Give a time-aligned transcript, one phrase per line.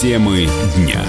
[0.00, 1.04] Темы дня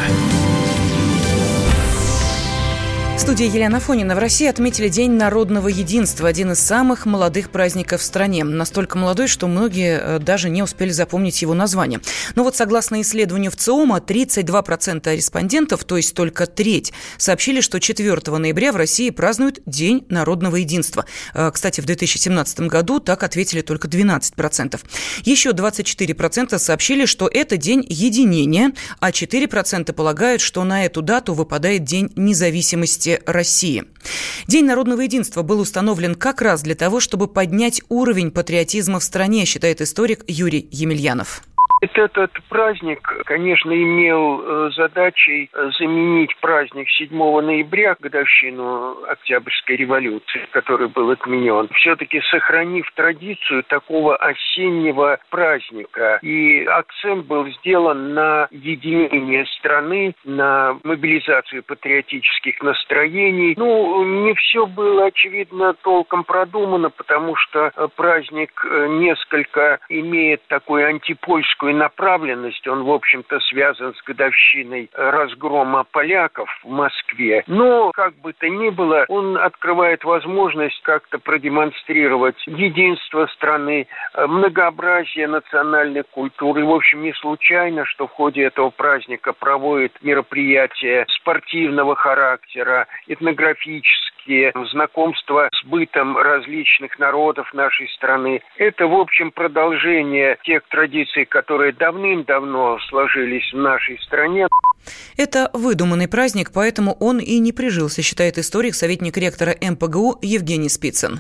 [3.21, 4.15] студии Елена Фонина.
[4.15, 8.43] В России отметили День народного единства, один из самых молодых праздников в стране.
[8.43, 12.01] Настолько молодой, что многие э, даже не успели запомнить его название.
[12.33, 18.37] Но вот согласно исследованию в ЦИОМа, 32% респондентов, то есть только треть, сообщили, что 4
[18.39, 21.05] ноября в России празднуют День народного единства.
[21.35, 24.79] Э, кстати, в 2017 году так ответили только 12%.
[25.25, 31.83] Еще 24% сообщили, что это день единения, а 4% полагают, что на эту дату выпадает
[31.83, 33.83] День независимости России.
[34.47, 39.45] День народного единства был установлен как раз для того, чтобы поднять уровень патриотизма в стране,
[39.45, 41.43] считает историк Юрий Емельянов.
[41.81, 50.89] Этот праздник, конечно, имел э, задачей э, заменить праздник 7 ноября, годовщину Октябрьской революции, который
[50.89, 56.19] был отменен, все-таки сохранив традицию такого осеннего праздника.
[56.21, 63.55] И акцент был сделан на единение страны, на мобилизацию патриотических настроений.
[63.57, 68.51] Ну, не все было, очевидно, толком продумано, потому что э, праздник
[68.89, 76.69] несколько имеет такую антипольскую такой направленности, он, в общем-то, связан с годовщиной разгрома поляков в
[76.69, 77.43] Москве.
[77.47, 85.27] Но, как бы то ни было, он открывает возможность как-то продемонстрировать единство страны, э, многообразие
[85.27, 86.61] национальной культуры.
[86.61, 94.11] И, в общем, не случайно, что в ходе этого праздника проводят мероприятия спортивного характера, этнографические,
[94.71, 98.41] знакомства с бытом различных народов нашей страны.
[98.57, 104.47] Это, в общем, продолжение тех традиций, которые которые давным-давно сложились в нашей стране.
[105.17, 111.19] Это выдуманный праздник, поэтому он и не прижился, считает историк, советник ректора МПГУ Евгений Спицын.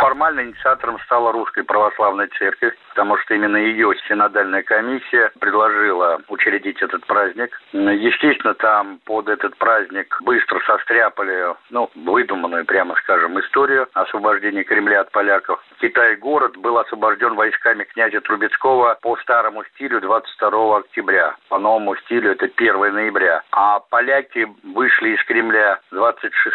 [0.00, 7.06] Формально инициатором стала Русская Православная Церковь, потому что именно ее синодальная комиссия предложила учредить этот
[7.06, 7.58] праздник.
[7.72, 15.10] Естественно, там под этот праздник быстро состряпали, ну, выдуманную, прямо скажем, историю освобождения Кремля от
[15.10, 15.62] поляков.
[15.80, 21.36] Китай-город был освобожден войсками князя Трубецкого по старому стилю 22 октября.
[21.48, 23.42] По новому стилю это 1 ноября.
[23.52, 26.54] А поляки вышли из Кремля 26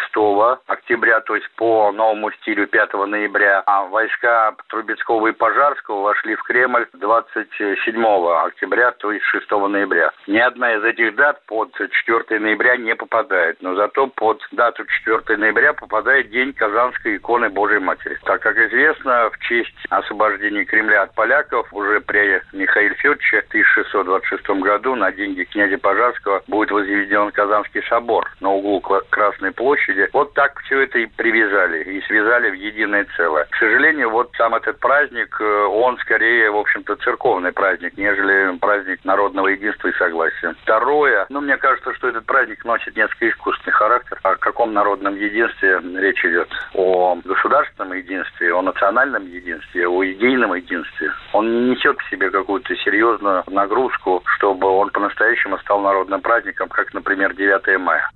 [0.66, 6.42] октября, то есть по новому стилю 5 ноября а войска Трубецкого и Пожарского вошли в
[6.42, 8.04] Кремль 27
[8.46, 10.10] октября, то есть 6 ноября.
[10.26, 15.38] Ни одна из этих дат под 4 ноября не попадает, но зато под дату 4
[15.38, 18.18] ноября попадает День Казанской иконы Божьей Матери.
[18.24, 24.48] Так как известно, в честь освобождения Кремля от поляков уже при Михаиле Федоровиче в 1626
[24.62, 30.08] году на деньги князя Пожарского будет возведен Казанский собор на углу Красной площади.
[30.12, 33.44] Вот так все это и привязали и связали в единое целое целое.
[33.50, 39.04] К сожалению, вот сам этот праздник, э, он скорее, в общем-то, церковный праздник, нежели праздник
[39.04, 40.54] народного единства и согласия.
[40.62, 44.18] Второе, ну, мне кажется, что этот праздник носит несколько искусственный характер.
[44.22, 46.48] О каком народном единстве речь идет?
[46.74, 51.12] О государственном единстве, о национальном единстве, о идейном единстве.
[51.32, 56.92] Он не несет в себе какую-то серьезную нагрузку, чтобы он по-настоящему стал народным праздником, как,
[56.94, 58.10] например, 9 мая.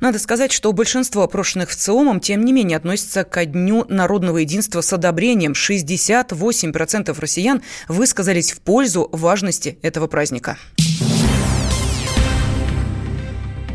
[0.00, 4.80] Надо сказать, что большинство опрошенных в ЦИОМом, тем не менее, относятся ко Дню народного единства
[4.80, 5.52] с одобрением.
[5.52, 10.58] 68% россиян высказались в пользу важности этого праздника.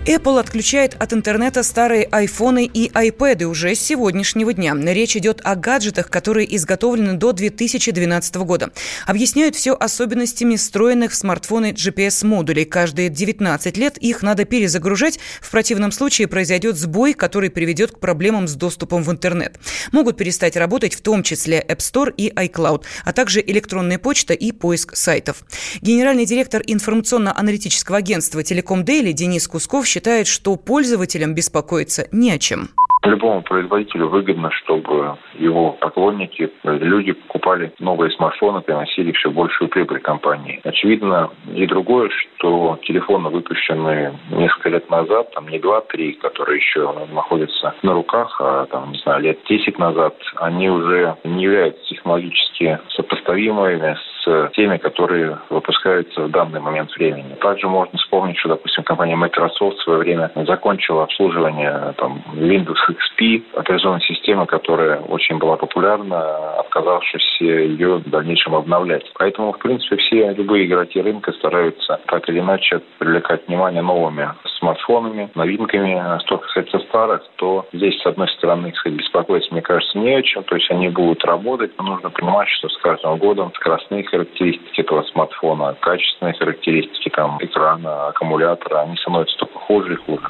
[0.09, 4.73] Apple отключает от интернета старые айфоны и айпэды уже с сегодняшнего дня.
[4.75, 8.71] Речь идет о гаджетах, которые изготовлены до 2012 года.
[9.06, 12.65] Объясняют все особенностями встроенных в смартфоны GPS-модулей.
[12.65, 15.19] Каждые 19 лет их надо перезагружать.
[15.41, 19.59] В противном случае произойдет сбой, который приведет к проблемам с доступом в интернет.
[19.91, 24.53] Могут перестать работать в том числе App Store и iCloud, а также электронная почта и
[24.53, 25.44] поиск сайтов.
[25.81, 32.40] Генеральный директор информационно-аналитического агентства «Телеком Дейли» Денис Кусков считает, считает, что пользователям беспокоиться не о
[32.40, 32.69] чем.
[33.04, 40.60] Любому производителю выгодно, чтобы его поклонники, люди покупали новые смартфоны, приносили все большую прибыль компании.
[40.63, 47.74] Очевидно и другое, что телефоны, выпущенные несколько лет назад, там не два-три, которые еще находятся
[47.84, 53.96] на руках, а там, не знаю, лет 10 назад, они уже не являются технологически сопоставимыми
[54.19, 54.19] с
[54.53, 57.35] теми, которые выпускаются в данный момент времени.
[57.41, 63.43] Также можно вспомнить, что, допустим, компания Microsoft в свое время закончила обслуживание там, Windows XP,
[63.55, 69.09] операционной системы, которая очень была популярна, отказавшись ее в дальнейшем обновлять.
[69.17, 74.29] Поэтому, в принципе, все любые игроки рынка стараются так или иначе привлекать внимание новыми
[74.59, 76.19] смартфонами, новинками.
[76.25, 80.43] Что касается старых, то здесь, с одной стороны, кстати, беспокоиться, мне кажется, не о чем.
[80.43, 85.04] То есть они будут работать, но нужно понимать, что с каждым годом скоростные характеристики этого
[85.04, 90.27] смартфона, качественные характеристики там, экрана, аккумулятора, они становятся только хуже и хуже.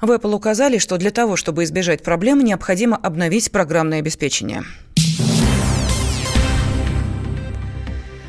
[0.00, 4.62] В Apple указали, что для того, чтобы избежать проблем, необходимо обновить программное обеспечение.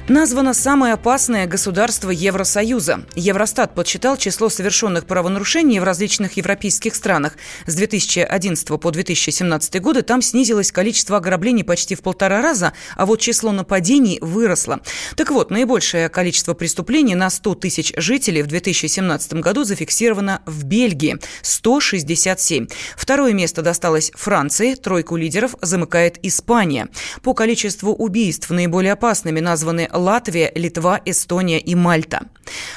[0.07, 3.05] Названо самое опасное государство Евросоюза.
[3.15, 7.37] Евростат подсчитал число совершенных правонарушений в различных европейских странах.
[7.65, 13.19] С 2011 по 2017 годы там снизилось количество ограблений почти в полтора раза, а вот
[13.19, 14.79] число нападений выросло.
[15.15, 21.17] Так вот, наибольшее количество преступлений на 100 тысяч жителей в 2017 году зафиксировано в Бельгии–
[21.41, 22.67] 167.
[22.95, 26.89] Второе место досталось Франции, тройку лидеров замыкает Испания.
[27.23, 32.27] По количеству убийств наиболее опасными названы Латвия, Литва, Эстония и Мальта.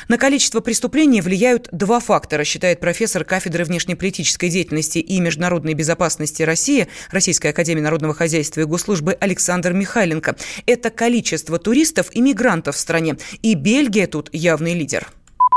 [0.08, 6.88] На количество преступлений влияют два фактора, считает профессор кафедры внешнеполитической деятельности и международной безопасности России
[7.10, 10.36] Российской академии народного хозяйства и госслужбы Александр Михайленко.
[10.66, 13.16] Это количество туристов и мигрантов в стране.
[13.42, 15.08] И Бельгия тут явный лидер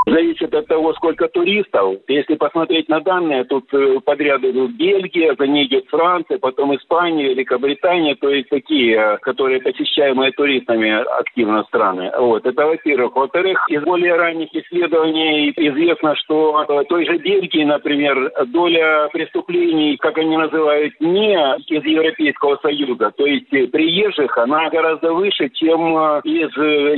[0.05, 1.97] зависит от того, сколько туристов.
[2.07, 7.29] Если посмотреть на данные, тут э, подряд идут Бельгия, за ней идет Франция, потом Испания,
[7.29, 10.89] Великобритания, то есть такие, э, которые посещаемые туристами
[11.19, 12.11] активно страны.
[12.17, 13.15] Вот, это во-первых.
[13.15, 20.17] Во-вторых, из более ранних исследований известно, что в той же Бельгии, например, доля преступлений, как
[20.17, 21.35] они называют, не
[21.67, 26.51] из Европейского Союза, то есть приезжих, она гораздо выше, чем э, из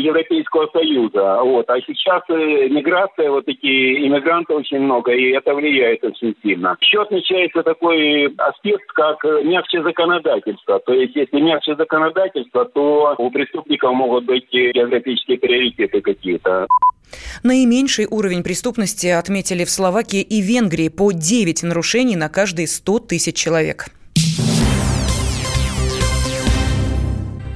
[0.03, 1.41] Европейского Союза.
[1.43, 1.69] Вот.
[1.69, 6.77] А сейчас миграция миграция, вот такие иммигранты очень много, и это влияет очень сильно.
[6.81, 10.79] Еще отмечается такой аспект, как мягче законодательство.
[10.79, 16.67] То есть, если мягче законодательство, то у преступников могут быть географические приоритеты какие-то.
[17.43, 23.35] Наименьший уровень преступности отметили в Словакии и Венгрии по 9 нарушений на каждые 100 тысяч
[23.35, 23.85] человек.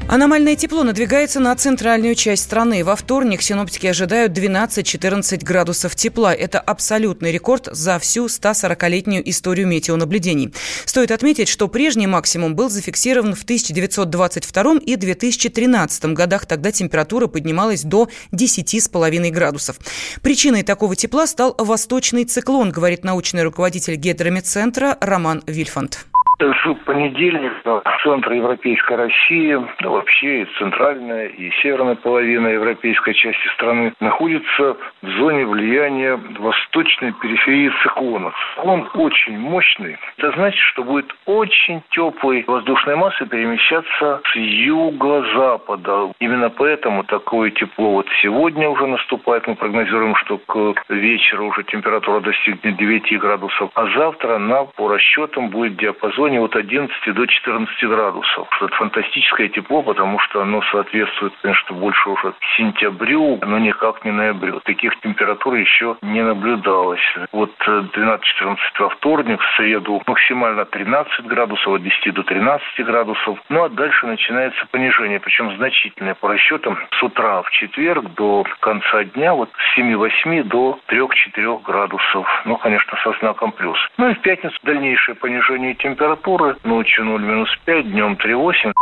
[0.10, 2.86] Аномальное тепло надвигается на центральную часть страны.
[2.86, 6.34] Во вторник синоптики ожидают 12-14 градусов тепла.
[6.34, 10.54] Это абсолютный рекорд за всю 140-летнюю историю метеонаблюдений.
[10.86, 16.46] Стоит отметить, что прежний максимум был зафиксирован в 1922 и 2013 годах.
[16.46, 19.76] Тогда температура поднималась до 10,5 градусов.
[20.22, 26.08] Причиной такого тепла стал восточный циклон, говорит научный руководитель гидромедцентра Роман Вильфанд.
[26.40, 33.92] С понедельника центр Европейской России, да вообще и центральная, и северная половина европейской части страны
[34.00, 38.34] находится в зоне влияния восточной периферии циклона.
[38.56, 39.98] Циклон очень мощный.
[40.18, 46.12] Это значит, что будет очень теплой воздушной массы перемещаться с юго-запада.
[46.20, 49.48] Именно поэтому такое тепло вот сегодня уже наступает.
[49.48, 55.50] Мы прогнозируем, что к вечеру уже температура достигнет 9 градусов, а завтра она по расчетам
[55.50, 58.48] будет в диапазоне районе от 11 до 14 градусов.
[58.62, 64.60] Это фантастическое тепло, потому что оно соответствует, конечно, больше уже сентябрю, но никак не ноябрю.
[64.62, 67.02] Таких температур еще не наблюдалось.
[67.32, 73.40] Вот 12-14 во вторник, в среду максимально 13 градусов, от 10 до 13 градусов.
[73.50, 79.04] Ну а дальше начинается понижение, причем значительное по расчетам с утра в четверг до конца
[79.04, 82.28] дня вот с 7-8 до 3-4 градусов.
[82.46, 83.78] Ну, конечно, со знаком плюс.
[83.98, 88.74] Ну и в пятницу дальнейшее понижение температуры температуры, ночью 0 минус 5, днем 3,8.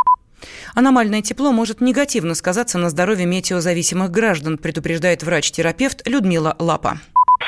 [0.75, 6.99] Аномальное тепло может негативно сказаться на здоровье метеозависимых граждан, предупреждает врач-терапевт Людмила Лапа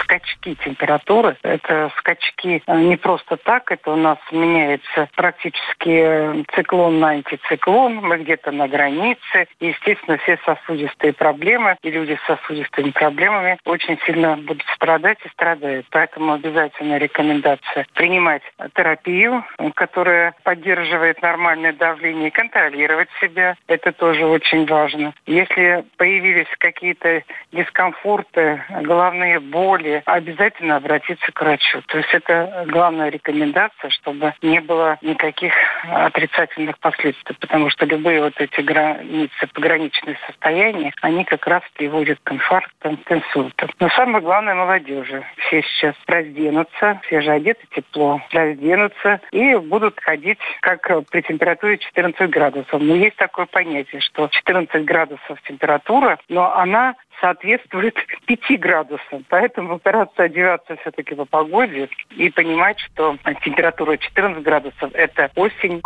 [0.08, 1.38] скачки температуры.
[1.44, 8.18] Это скачки э, не просто так, это у нас меняется практически циклон на антициклон, мы
[8.20, 9.48] где-то на границе.
[9.60, 15.30] И, естественно, все сосудистые проблемы и люди с сосудистыми проблемами очень сильно будут страдать и
[15.30, 15.86] страдают.
[15.92, 18.42] Поэтому обязательно рекомендация принимать
[18.76, 19.44] терапию,
[19.76, 23.56] которая поддерживает нормальное давление, и контролировать себя.
[23.68, 25.14] Это тоже очень важно.
[25.26, 31.82] Если появились какие-то дискомфорты, головные боли, обязательно обратиться к врачу.
[31.88, 35.54] То есть это главная рекомендация, чтобы не было никаких
[35.90, 42.32] отрицательных последствий, потому что любые вот эти границы, пограничные состояния, они как раз приводят к
[42.32, 43.70] инфарктам, к инсультам.
[43.80, 45.24] Но самое главное молодежи.
[45.48, 52.30] Все сейчас разденутся, все же одеты тепло, разденутся и будут ходить как при температуре 14
[52.30, 52.82] градусов.
[52.82, 57.96] Но есть такое понятие, что 14 градусов температура, но она соответствует
[58.26, 59.26] 5 градусам.
[59.30, 65.82] Поэтому стараться одеваться все-таки по погоде и понимать, что температура 14 градусов– это осень.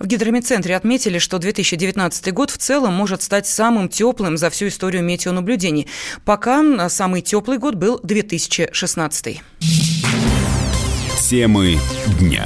[0.00, 5.04] В гидромедцентре отметили, что 2019 год в целом может стать самым теплым за всю историю
[5.04, 5.88] метеонаблюдений.
[6.24, 9.40] Пока самый теплый год был 2016.
[11.30, 11.76] Темы
[12.18, 12.44] дня.